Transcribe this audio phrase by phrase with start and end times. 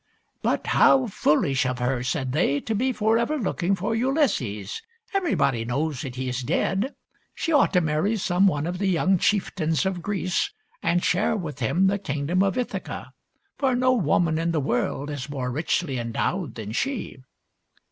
[0.41, 4.81] "But how foolish of her," said they," to be for ever looking for Ulysses.
[5.13, 6.95] Everybody knows that he is dead.
[7.35, 10.49] She ought to marry some one of the young chieftains of Greece
[10.81, 13.11] and share with him the kingdom of Ithaca;
[13.59, 17.19] for no woman in the world is more richly endowed than she."